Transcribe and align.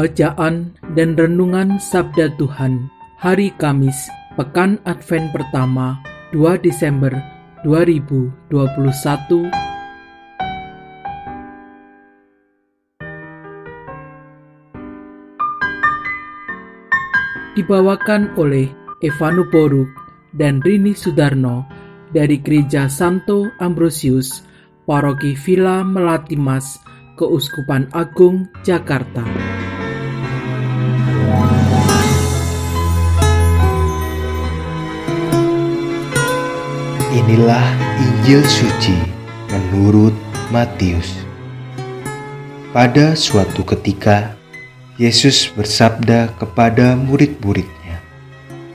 Bacaan 0.00 0.72
dan 0.96 1.12
Renungan 1.12 1.76
Sabda 1.76 2.32
Tuhan 2.40 2.88
Hari 3.20 3.52
Kamis, 3.60 4.08
Pekan 4.32 4.80
Advent 4.88 5.28
Pertama, 5.28 6.00
2 6.32 6.56
Desember 6.56 7.12
2021 7.68 8.48
Dibawakan 17.60 18.32
oleh 18.40 18.72
Evanu 19.04 19.52
Boruk 19.52 19.92
dan 20.32 20.64
Rini 20.64 20.96
Sudarno 20.96 21.68
dari 22.08 22.40
Gereja 22.40 22.88
Santo 22.88 23.52
Ambrosius, 23.60 24.48
Paroki 24.88 25.36
Villa 25.36 25.84
Melatimas, 25.84 26.80
Keuskupan 27.20 27.92
Agung, 27.92 28.48
Jakarta. 28.64 29.59
Inilah 37.20 37.76
Injil 38.00 38.40
suci 38.48 38.96
menurut 39.52 40.16
Matius. 40.48 41.20
Pada 42.72 43.12
suatu 43.12 43.60
ketika, 43.60 44.32
Yesus 44.96 45.52
bersabda 45.52 46.32
kepada 46.40 46.96
murid-muridnya, 46.96 48.00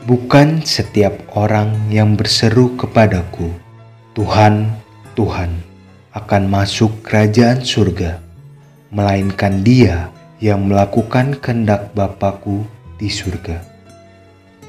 "Bukan 0.06 0.62
setiap 0.62 1.26
orang 1.34 1.90
yang 1.90 2.14
berseru 2.14 2.78
kepadaku, 2.78 3.50
'Tuhan, 4.14 4.78
Tuhan,' 5.18 5.66
akan 6.14 6.44
masuk 6.46 7.02
kerajaan 7.02 7.66
surga, 7.66 8.22
melainkan 8.94 9.66
dia 9.66 10.14
yang 10.38 10.70
melakukan 10.70 11.34
kehendak 11.42 11.98
Bapakku 11.98 12.62
di 13.02 13.10
surga. 13.10 13.58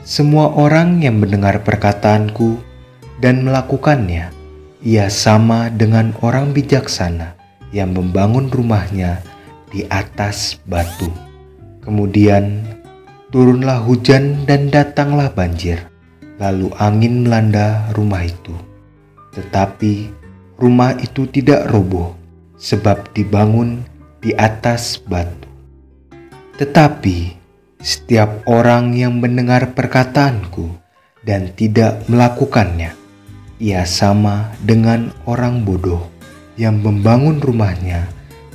Semua 0.01 0.49
orang 0.57 1.05
yang 1.05 1.21
mendengar 1.21 1.61
perkataanku 1.61 2.66
dan 3.21 3.45
melakukannya, 3.45 4.33
ia 4.85 5.07
sama 5.09 5.73
dengan 5.73 6.13
orang 6.21 6.53
bijaksana 6.53 7.37
yang 7.73 7.97
membangun 7.97 8.53
rumahnya 8.53 9.25
di 9.73 9.85
atas 9.89 10.61
batu. 10.69 11.09
Kemudian 11.83 12.63
turunlah 13.31 13.83
hujan 13.83 14.47
dan 14.47 14.69
datanglah 14.71 15.31
banjir, 15.31 15.81
lalu 16.41 16.71
angin 16.77 17.27
melanda 17.27 17.89
rumah 17.97 18.25
itu. 18.27 18.55
Tetapi 19.37 20.09
rumah 20.57 20.97
itu 20.99 21.29
tidak 21.29 21.69
roboh, 21.69 22.17
sebab 22.57 23.13
dibangun 23.13 23.85
di 24.25 24.33
atas 24.33 24.97
batu. 25.05 25.49
Tetapi 26.57 27.37
setiap 27.79 28.49
orang 28.49 28.97
yang 28.97 29.21
mendengar 29.21 29.77
perkataanku 29.77 30.73
dan 31.23 31.53
tidak 31.53 32.01
melakukannya, 32.09 32.97
ia 33.57 33.89
sama 33.89 34.53
dengan 34.61 35.13
orang 35.25 35.65
bodoh 35.65 36.05
yang 36.61 36.81
membangun 36.81 37.41
rumahnya 37.41 38.09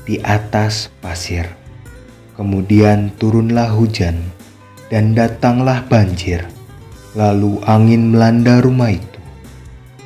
di 0.06 0.22
atas 0.22 0.94
pasir. 1.01 1.45
Kemudian 2.38 3.13
turunlah 3.22 3.69
hujan 3.69 4.17
dan 4.90 5.13
datanglah 5.13 5.85
banjir, 5.85 6.45
lalu 7.13 7.61
angin 7.69 8.13
melanda 8.13 8.61
rumah 8.61 8.94
itu. 8.94 9.22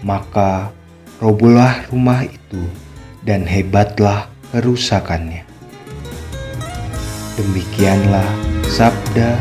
Maka 0.03 0.71
robohlah 1.19 1.87
rumah 1.89 2.27
itu 2.27 2.63
dan 3.23 3.47
hebatlah 3.47 4.27
kerusakannya. 4.51 5.47
Demikianlah 7.35 8.27
sabda 8.67 9.39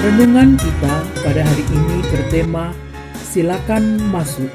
Renungan 0.00 0.56
kita 0.56 0.94
pada 1.20 1.44
hari 1.44 1.60
ini 1.76 2.00
bertema 2.08 2.72
Silakan 3.20 4.00
Masuk. 4.08 4.48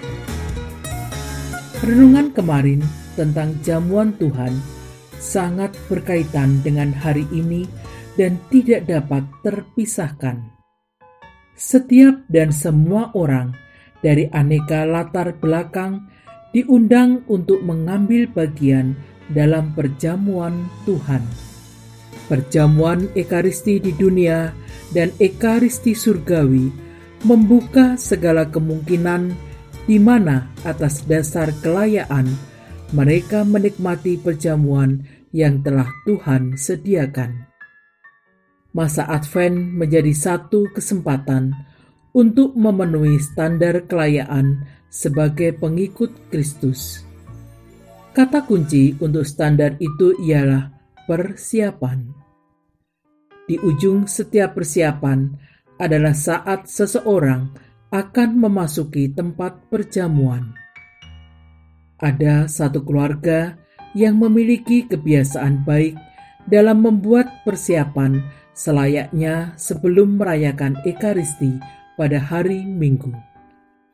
Renungan 1.85 2.33
kemarin 2.33 2.81
tentang 3.13 3.53
jamuan 3.61 4.09
Tuhan 4.17 4.57
sangat 5.22 5.78
berkaitan 5.85 6.66
dengan 6.66 6.89
hari 6.89 7.29
ini 7.29 7.69
dan 8.17 8.41
tidak 8.50 8.89
dapat 8.89 9.22
terpisahkan. 9.45 10.41
Setiap 11.53 12.25
dan 12.25 12.50
semua 12.50 13.13
orang 13.13 13.53
dari 14.01 14.25
aneka 14.33 14.81
latar 14.81 15.38
belakang 15.38 16.09
diundang 16.57 17.22
untuk 17.29 17.62
mengambil 17.62 18.25
bagian 18.33 18.97
dalam 19.29 19.77
perjamuan 19.77 20.66
Tuhan. 20.89 21.22
Perjamuan 22.25 23.13
Ekaristi 23.13 23.77
di 23.77 23.94
dunia 23.94 24.64
dan 24.94 25.09
Ekaristi 25.18 25.97
Surgawi 25.97 26.69
membuka 27.25 27.97
segala 27.97 28.46
kemungkinan 28.46 29.34
di 29.85 29.97
mana 29.97 30.50
atas 30.66 31.06
dasar 31.06 31.50
kelayaan 31.62 32.29
mereka 32.94 33.41
menikmati 33.41 34.18
perjamuan 34.22 35.06
yang 35.34 35.62
telah 35.66 35.90
Tuhan 36.06 36.53
sediakan. 36.56 37.50
Masa 38.75 39.07
Advent 39.07 39.56
menjadi 39.75 40.12
satu 40.12 40.68
kesempatan 40.72 41.56
untuk 42.16 42.56
memenuhi 42.56 43.19
standar 43.19 43.88
kelayaan 43.88 44.68
sebagai 44.91 45.56
pengikut 45.56 46.12
Kristus. 46.31 47.03
Kata 48.16 48.47
kunci 48.47 48.95
untuk 49.03 49.28
standar 49.28 49.75
itu 49.84 50.16
ialah 50.24 50.72
persiapan. 51.03 52.25
Di 53.45 53.61
ujung 53.61 54.09
setiap 54.09 54.57
persiapan 54.57 55.29
adalah 55.78 56.17
saat 56.17 56.66
seseorang 56.66 57.53
akan 57.94 58.29
memasuki 58.41 59.13
tempat 59.13 59.69
perjamuan. 59.69 60.57
Ada 62.01 62.50
satu 62.50 62.81
keluarga 62.81 63.53
yang 63.94 64.17
memiliki 64.17 64.89
kebiasaan 64.89 65.61
baik 65.61 65.94
dalam 66.50 66.81
membuat 66.81 67.45
persiapan 67.45 68.17
selayaknya 68.57 69.53
sebelum 69.62 70.17
merayakan 70.17 70.81
Ekaristi 70.81 71.56
pada 71.94 72.17
hari 72.17 72.66
Minggu. 72.66 73.13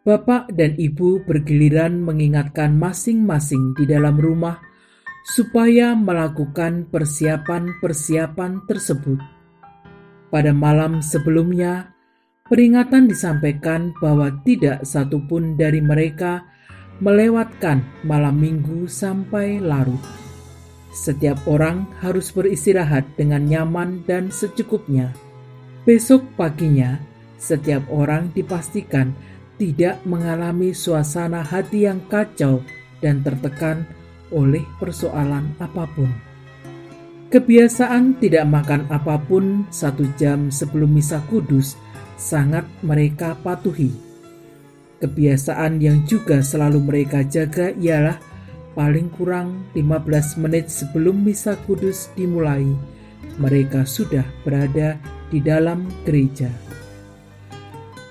Bapak 0.01 0.49
dan 0.55 0.79
ibu 0.79 1.21
bergiliran 1.27 2.01
mengingatkan 2.01 2.73
masing-masing 2.79 3.77
di 3.77 3.85
dalam 3.85 4.15
rumah 4.17 4.57
supaya 5.27 5.93
melakukan 5.93 6.89
persiapan-persiapan 6.89 8.65
tersebut 8.65 9.40
pada 10.31 10.55
malam 10.55 11.03
sebelumnya, 11.03 11.91
peringatan 12.47 13.11
disampaikan 13.11 13.91
bahwa 13.99 14.31
tidak 14.47 14.87
satupun 14.87 15.59
dari 15.59 15.83
mereka 15.83 16.47
melewatkan 17.03 17.83
malam 18.07 18.39
minggu 18.39 18.87
sampai 18.87 19.59
larut. 19.59 19.99
Setiap 20.91 21.39
orang 21.47 21.87
harus 21.99 22.31
beristirahat 22.31 23.03
dengan 23.19 23.43
nyaman 23.43 24.03
dan 24.07 24.31
secukupnya. 24.31 25.11
Besok 25.83 26.23
paginya, 26.39 26.99
setiap 27.35 27.83
orang 27.91 28.29
dipastikan 28.31 29.11
tidak 29.59 30.01
mengalami 30.05 30.71
suasana 30.71 31.41
hati 31.41 31.85
yang 31.89 31.99
kacau 32.11 32.61
dan 33.01 33.25
tertekan 33.25 33.87
oleh 34.31 34.63
persoalan 34.77 35.53
apa 35.59 35.85
pun. 35.91 36.30
Kebiasaan 37.31 38.19
tidak 38.19 38.43
makan 38.43 38.91
apa 38.91 39.15
pun 39.15 39.63
satu 39.71 40.03
jam 40.19 40.51
sebelum 40.51 40.91
misa 40.91 41.23
kudus 41.31 41.79
sangat 42.19 42.67
mereka 42.83 43.39
patuhi. 43.39 43.87
Kebiasaan 44.99 45.79
yang 45.79 46.03
juga 46.03 46.43
selalu 46.43 46.83
mereka 46.83 47.23
jaga 47.23 47.71
ialah 47.79 48.19
paling 48.75 49.07
kurang 49.15 49.63
15 49.71 50.43
menit 50.43 50.67
sebelum 50.67 51.23
misa 51.23 51.55
kudus 51.63 52.11
dimulai, 52.19 52.67
mereka 53.39 53.87
sudah 53.87 54.27
berada 54.43 54.99
di 55.31 55.39
dalam 55.39 55.87
gereja. 56.03 56.51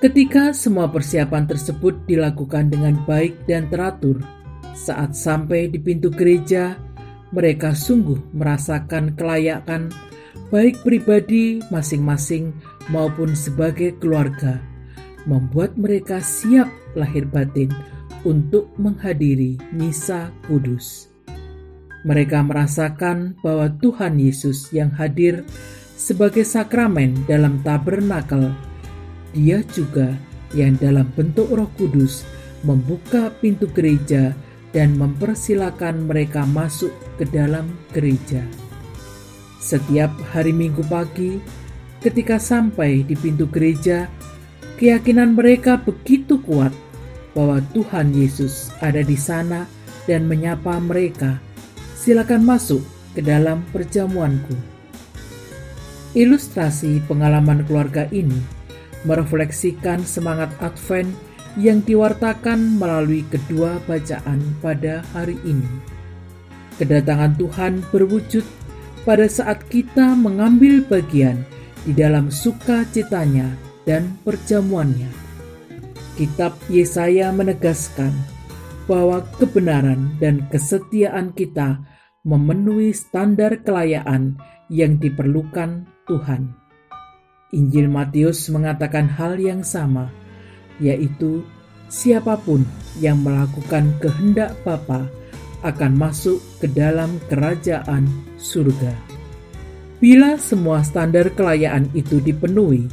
Ketika 0.00 0.56
semua 0.56 0.88
persiapan 0.88 1.44
tersebut 1.44 2.08
dilakukan 2.08 2.72
dengan 2.72 2.96
baik 3.04 3.44
dan 3.44 3.68
teratur, 3.68 4.24
saat 4.72 5.12
sampai 5.12 5.68
di 5.68 5.76
pintu 5.76 6.08
gereja, 6.08 6.72
mereka 7.30 7.74
sungguh 7.74 8.18
merasakan 8.34 9.14
kelayakan 9.14 9.94
baik 10.50 10.82
pribadi 10.82 11.62
masing-masing 11.70 12.50
maupun 12.90 13.38
sebagai 13.38 13.94
keluarga, 14.02 14.58
membuat 15.26 15.78
mereka 15.78 16.18
siap 16.18 16.66
lahir 16.98 17.22
batin 17.26 17.70
untuk 18.26 18.66
menghadiri 18.76 19.56
misa 19.70 20.34
kudus. 20.50 21.06
Mereka 22.02 22.42
merasakan 22.42 23.38
bahwa 23.44 23.70
Tuhan 23.78 24.18
Yesus 24.18 24.72
yang 24.72 24.90
hadir 24.96 25.44
sebagai 25.94 26.42
sakramen 26.48 27.28
dalam 27.28 27.60
tabernakel, 27.60 28.50
Dia 29.30 29.62
juga 29.70 30.10
yang 30.50 30.74
dalam 30.74 31.06
bentuk 31.14 31.46
Roh 31.54 31.70
Kudus 31.78 32.26
membuka 32.66 33.30
pintu 33.38 33.70
gereja 33.70 34.34
dan 34.70 34.94
mempersilahkan 34.94 36.06
mereka 36.06 36.46
masuk 36.46 36.94
ke 37.18 37.26
dalam 37.26 37.70
gereja. 37.90 38.42
Setiap 39.60 40.10
hari 40.32 40.54
Minggu 40.54 40.86
pagi, 40.88 41.36
ketika 42.00 42.40
sampai 42.40 43.04
di 43.04 43.12
pintu 43.18 43.44
gereja, 43.50 44.08
keyakinan 44.80 45.36
mereka 45.36 45.76
begitu 45.76 46.40
kuat 46.40 46.72
bahwa 47.36 47.60
Tuhan 47.76 48.16
Yesus 48.16 48.72
ada 48.80 49.04
di 49.04 49.18
sana 49.18 49.68
dan 50.08 50.26
menyapa 50.26 50.80
mereka. 50.80 51.38
Silakan 51.94 52.48
masuk 52.48 52.80
ke 53.12 53.20
dalam 53.20 53.60
perjamuanku. 53.74 54.56
Ilustrasi 56.16 57.04
pengalaman 57.06 57.62
keluarga 57.68 58.08
ini 58.10 58.40
merefleksikan 59.04 60.02
semangat 60.04 60.50
Advent 60.60 61.12
yang 61.58 61.82
diwartakan 61.82 62.78
melalui 62.78 63.26
kedua 63.26 63.82
bacaan 63.88 64.38
pada 64.62 65.02
hari 65.10 65.38
ini. 65.42 65.66
Kedatangan 66.78 67.34
Tuhan 67.36 67.72
berwujud 67.90 68.46
pada 69.02 69.26
saat 69.26 69.66
kita 69.66 70.14
mengambil 70.14 70.84
bagian 70.84 71.42
di 71.84 71.96
dalam 71.96 72.28
sukacitanya 72.28 73.50
dan 73.88 74.16
perjamuannya. 74.22 75.08
Kitab 76.14 76.52
Yesaya 76.68 77.32
menegaskan 77.32 78.12
bahwa 78.84 79.24
kebenaran 79.40 80.18
dan 80.20 80.44
kesetiaan 80.52 81.32
kita 81.32 81.80
memenuhi 82.26 82.92
standar 82.92 83.64
kelayaan 83.64 84.36
yang 84.68 85.00
diperlukan 85.00 85.88
Tuhan. 86.04 86.52
Injil 87.50 87.90
Matius 87.90 88.46
mengatakan 88.52 89.08
hal 89.10 89.40
yang 89.40 89.64
sama, 89.64 90.12
yaitu 90.80 91.44
siapa 91.86 92.40
pun 92.40 92.64
yang 92.98 93.20
melakukan 93.22 93.92
kehendak 94.02 94.56
Bapa 94.66 95.06
akan 95.60 95.92
masuk 95.94 96.40
ke 96.58 96.66
dalam 96.72 97.20
kerajaan 97.28 98.08
surga. 98.40 98.96
Bila 100.00 100.40
semua 100.40 100.80
standar 100.80 101.28
kelayaan 101.36 101.92
itu 101.92 102.24
dipenuhi, 102.24 102.88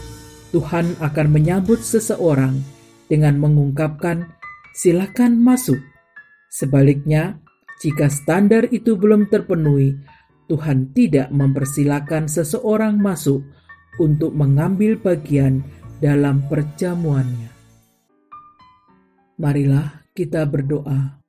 Tuhan 0.51 0.99
akan 0.99 1.27
menyambut 1.31 1.79
seseorang 1.79 2.59
dengan 3.07 3.39
mengungkapkan, 3.39 4.27
"Silakan 4.75 5.39
masuk." 5.39 5.79
Sebaliknya, 6.51 7.39
jika 7.79 8.11
standar 8.11 8.67
itu 8.75 8.99
belum 8.99 9.31
terpenuhi, 9.31 9.95
Tuhan 10.51 10.91
tidak 10.91 11.31
mempersilahkan 11.31 12.27
seseorang 12.27 12.99
masuk 12.99 13.43
untuk 13.99 14.35
mengambil 14.35 14.99
bagian 14.99 15.63
dalam 15.99 16.43
perjamuannya. 16.47 17.56
Marilah 19.37 20.09
kita 20.17 20.49
berdoa. 20.49 21.21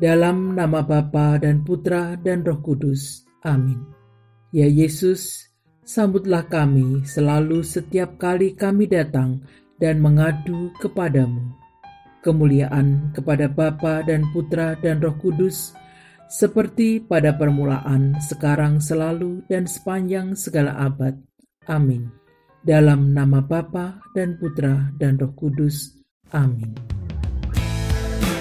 Dalam 0.00 0.56
nama 0.56 0.80
Bapa 0.80 1.36
dan 1.36 1.60
Putra 1.60 2.16
dan 2.16 2.40
Roh 2.40 2.64
Kudus. 2.64 3.28
Amin. 3.44 3.84
Ya 4.48 4.64
Yesus, 4.64 5.52
sambutlah 5.84 6.48
kami 6.48 7.04
selalu 7.04 7.60
setiap 7.60 8.16
kali 8.16 8.56
kami 8.56 8.88
datang 8.88 9.44
dan 9.76 10.00
mengadu 10.00 10.72
kepadamu. 10.80 11.52
Kemuliaan 12.24 13.12
kepada 13.12 13.44
Bapa 13.52 14.00
dan 14.08 14.24
Putra 14.32 14.72
dan 14.80 15.04
Roh 15.04 15.20
Kudus, 15.20 15.76
seperti 16.32 17.04
pada 17.04 17.36
permulaan, 17.36 18.16
sekarang, 18.24 18.80
selalu, 18.80 19.44
dan 19.52 19.68
sepanjang 19.68 20.32
segala 20.32 20.80
abad. 20.80 21.12
Amin. 21.68 22.08
Dalam 22.64 23.12
nama 23.12 23.44
Bapa 23.44 24.00
dan 24.16 24.40
Putra 24.40 24.88
dan 24.96 25.20
Roh 25.20 25.36
Kudus. 25.36 25.92
Amin. 26.32 27.03